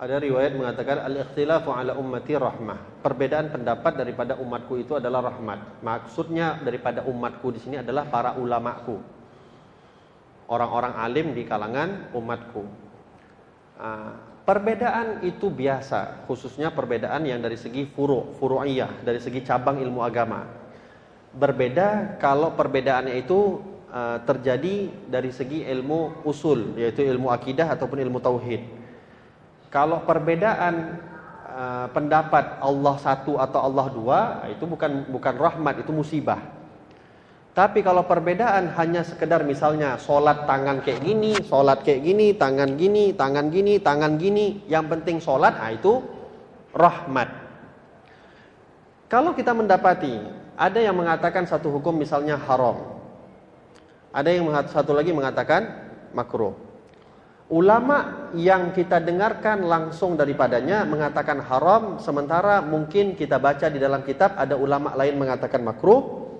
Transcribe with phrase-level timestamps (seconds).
[0.00, 3.04] Ada riwayat mengatakan al-ikhtilafu ala ummati rahmah.
[3.04, 5.84] Perbedaan pendapat daripada umatku itu adalah rahmat.
[5.84, 8.96] Maksudnya daripada umatku di sini adalah para ulamaku.
[10.48, 12.64] Orang-orang alim di kalangan umatku.
[13.76, 14.16] Uh,
[14.48, 20.48] perbedaan itu biasa, khususnya perbedaan yang dari segi furu, furu'iyah, dari segi cabang ilmu agama.
[21.36, 23.60] Berbeda kalau perbedaannya itu
[23.92, 28.79] uh, terjadi dari segi ilmu usul, yaitu ilmu akidah ataupun ilmu tauhid
[29.70, 30.98] kalau perbedaan
[31.46, 34.20] uh, pendapat Allah satu atau Allah dua,
[34.50, 36.42] itu bukan bukan rahmat, itu musibah.
[37.54, 43.14] Tapi kalau perbedaan hanya sekedar misalnya sholat tangan kayak gini, sholat kayak gini, tangan gini,
[43.14, 46.02] tangan gini, tangan gini, yang penting sholat, nah itu
[46.74, 47.30] rahmat.
[49.10, 50.14] Kalau kita mendapati
[50.54, 53.02] ada yang mengatakan satu hukum misalnya haram,
[54.14, 56.69] ada yang satu lagi mengatakan makruh.
[57.50, 64.38] Ulama yang kita dengarkan langsung daripadanya mengatakan haram, sementara mungkin kita baca di dalam kitab
[64.38, 66.30] ada ulama lain mengatakan makruh,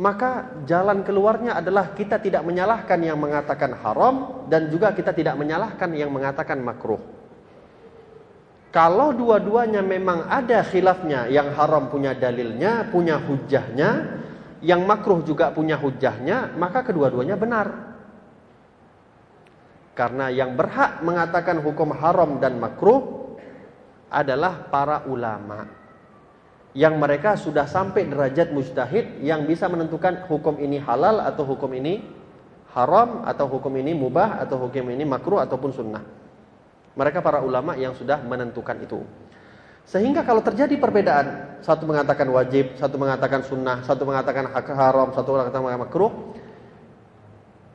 [0.00, 5.92] maka jalan keluarnya adalah kita tidak menyalahkan yang mengatakan haram dan juga kita tidak menyalahkan
[5.92, 7.02] yang mengatakan makruh.
[8.72, 13.90] Kalau dua-duanya memang ada khilafnya, yang haram punya dalilnya, punya hujahnya,
[14.64, 17.87] yang makruh juga punya hujahnya, maka kedua-duanya benar.
[19.98, 23.34] Karena yang berhak mengatakan hukum haram dan makruh
[24.06, 25.66] adalah para ulama.
[26.70, 31.98] Yang mereka sudah sampai derajat mujtahid yang bisa menentukan hukum ini halal atau hukum ini
[32.78, 36.06] haram atau hukum ini mubah atau hukum ini makruh ataupun sunnah.
[36.94, 39.02] Mereka para ulama yang sudah menentukan itu.
[39.82, 44.46] Sehingga kalau terjadi perbedaan, satu mengatakan wajib, satu mengatakan sunnah, satu mengatakan
[44.78, 46.37] haram, satu mengatakan makruh,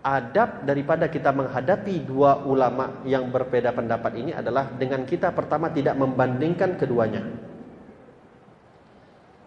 [0.04, 5.96] adab daripada kita menghadapi dua ulama yang berbeda pendapat ini adalah dengan kita pertama tidak
[5.96, 7.24] membandingkan keduanya.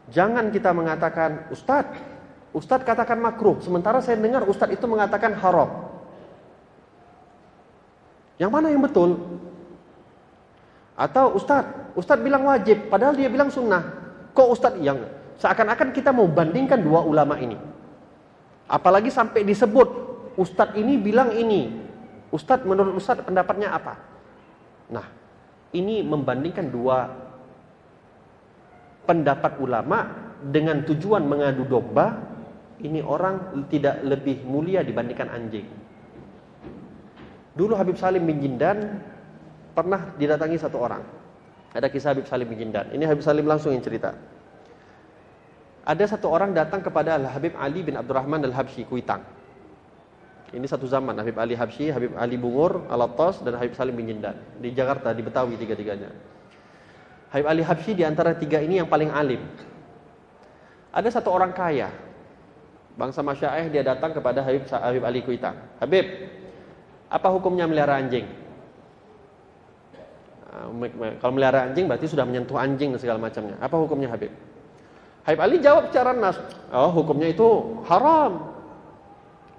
[0.09, 2.01] Jangan kita mengatakan, Ustadz,
[2.57, 5.93] Ustadz katakan makruh, sementara saya dengar Ustadz itu mengatakan haram.
[8.41, 9.21] Yang mana yang betul?
[10.97, 13.85] Atau Ustadz, Ustadz bilang wajib, padahal dia bilang sunnah.
[14.33, 15.05] Kok Ustadz yang
[15.37, 17.61] seakan-akan kita mau bandingkan dua ulama ini.
[18.65, 21.73] Apalagi sampai disebut Ustadz ini bilang ini.
[22.31, 23.95] Ustadz menurut Ustadz pendapatnya apa?
[24.93, 25.07] Nah,
[25.73, 27.09] ini membandingkan dua
[29.09, 32.21] pendapat ulama dengan tujuan mengadu domba,
[32.85, 35.65] ini orang tidak lebih mulia dibandingkan anjing.
[37.57, 39.01] Dulu Habib Salim bin Jindan
[39.73, 41.01] pernah didatangi satu orang.
[41.73, 42.93] Ada kisah Habib Salim bin Jindan.
[42.93, 44.13] Ini Habib Salim langsung yang cerita.
[45.87, 49.36] Ada satu orang datang kepada Al Habib Ali bin Abdurrahman Al Habsyi Kuitang.
[50.55, 54.39] Ini satu zaman Habib Ali Habsyi, Habib Ali Bungur, Alatos dan Habib Salim bin Jindan
[54.63, 56.15] di Jakarta di Betawi tiga-tiganya.
[57.35, 59.43] Habib Ali Habsyi di antara tiga ini yang paling alim.
[60.95, 61.91] Ada satu orang kaya,
[62.95, 65.59] bangsa Masyaih dia datang kepada Habib Habib Ali Kuitang.
[65.83, 66.07] Habib,
[67.11, 68.31] apa hukumnya melihara anjing?
[70.47, 70.71] Ah,
[71.19, 73.59] kalau melihara anjing berarti sudah menyentuh anjing dan segala macamnya.
[73.59, 74.31] Apa hukumnya Habib?
[75.27, 76.39] Habib Ali jawab secara nas,
[76.71, 78.56] oh hukumnya itu haram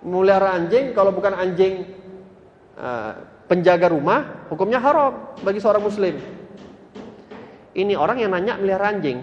[0.05, 1.89] melihara anjing kalau bukan anjing
[2.77, 3.17] uh,
[3.49, 6.17] penjaga rumah hukumnya haram bagi seorang muslim.
[7.77, 9.21] Ini orang yang nanya melihara anjing.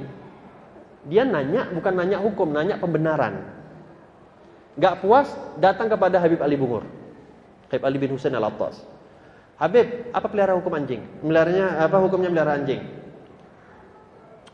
[1.05, 3.45] Dia nanya bukan nanya hukum nanya pembenaran.
[4.79, 6.83] Gak puas datang kepada Habib Ali Bungur.
[7.71, 8.83] Habib Ali bin Husain al -Attas.
[9.59, 11.03] Habib apa pelihara hukum anjing?
[11.23, 12.83] Meliharanya apa hukumnya melihara anjing?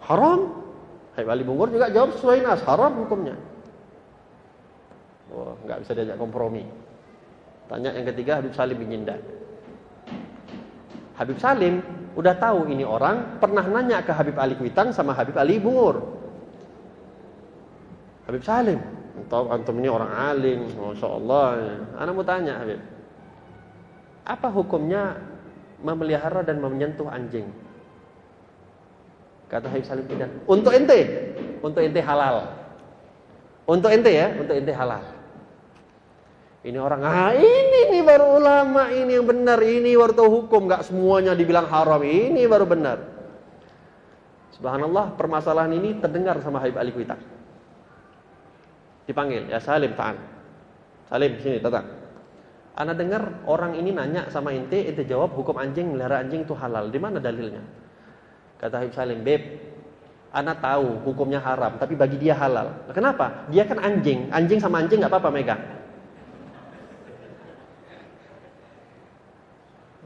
[0.05, 0.61] Haram.
[1.17, 3.37] Habib Ali Bungur juga jawab sesuai nas haram hukumnya
[5.31, 6.67] Wah, nggak bisa diajak kompromi.
[7.71, 9.07] Tanya yang ketiga Habib Salim bin.
[11.15, 11.79] Habib Salim
[12.19, 16.03] udah tahu ini orang pernah nanya ke Habib Ali Kuitang sama Habib Ali Bungur.
[18.27, 18.83] Habib Salim,
[19.31, 21.47] tahu antum ini orang alim, masya Allah.
[21.95, 22.81] Anak mau tanya Habib,
[24.27, 25.19] apa hukumnya
[25.79, 27.47] memelihara dan menyentuh anjing?
[29.47, 31.31] Kata Habib Salim bin untuk ente,
[31.63, 32.51] untuk ente halal.
[33.71, 35.20] Untuk ente ya, untuk ente halal.
[36.61, 40.93] Ini orang, ah ini nih baru ulama, ini yang benar, ini baru tahu hukum, nggak
[40.93, 43.01] semuanya dibilang haram, ini baru benar.
[44.61, 47.17] Subhanallah, permasalahan ini terdengar sama Habib Ali Kuita.
[49.09, 50.21] Dipanggil, ya Salim, ta'an.
[51.09, 51.97] Salim, sini, datang.
[52.77, 56.93] Anda dengar orang ini nanya sama ente, ente jawab hukum anjing, melihara anjing itu halal.
[56.93, 57.65] Di mana dalilnya?
[58.61, 59.41] Kata Habib Salim, Beb,
[60.29, 62.85] Anda tahu hukumnya haram, tapi bagi dia halal.
[62.85, 63.49] Nah, kenapa?
[63.49, 65.80] Dia kan anjing, anjing sama anjing nggak apa-apa megang.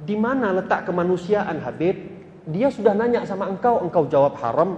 [0.05, 2.15] Di mana letak kemanusiaan Habib?
[2.45, 4.77] dia sudah nanya sama engkau, engkau jawab haram.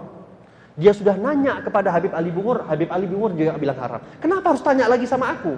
[0.76, 4.00] Dia sudah nanya kepada Habib Ali Bungur, Habib Ali Bungur juga bilang haram.
[4.20, 5.56] Kenapa harus tanya lagi sama aku?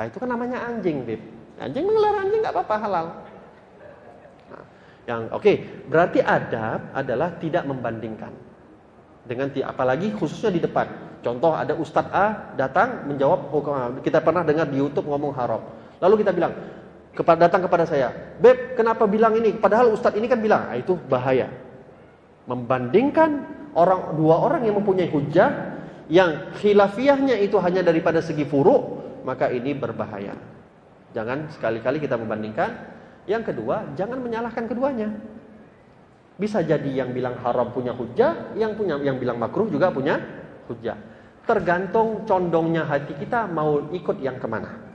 [0.00, 1.20] Nah, itu kan namanya anjing, Bib.
[1.60, 3.06] Anjing mengelar anjing nggak apa-apa halal.
[4.48, 4.64] Nah,
[5.04, 5.56] yang oke, okay,
[5.86, 8.32] berarti adab adalah tidak membandingkan.
[9.28, 10.88] Dengan apalagi khususnya di depan.
[11.20, 15.60] Contoh ada Ustadz A datang menjawab hukum kita pernah dengar di YouTube ngomong haram.
[16.00, 16.56] Lalu kita bilang,
[17.10, 19.50] kepada datang kepada saya, Beb, kenapa bilang ini?
[19.58, 21.50] Padahal Ustadz ini kan bilang, ah, itu bahaya.
[22.46, 25.78] Membandingkan orang dua orang yang mempunyai hujah
[26.10, 30.34] yang khilafiahnya itu hanya daripada segi furu, maka ini berbahaya.
[31.14, 32.98] Jangan sekali-kali kita membandingkan.
[33.30, 35.06] Yang kedua, jangan menyalahkan keduanya.
[36.40, 40.18] Bisa jadi yang bilang haram punya hujah, yang punya yang bilang makruh juga punya
[40.66, 40.96] hujah.
[41.44, 44.89] Tergantung condongnya hati kita mau ikut yang ke mana.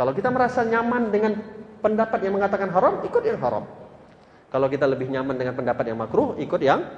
[0.00, 1.36] Kalau kita merasa nyaman dengan
[1.84, 3.68] pendapat yang mengatakan haram, ikut yang haram.
[4.48, 6.88] Kalau kita lebih nyaman dengan pendapat yang makruh, ikut yang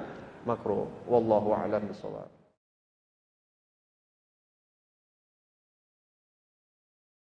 [0.47, 0.87] makruh.
[1.11, 2.31] Wallahu a'lam bishawab.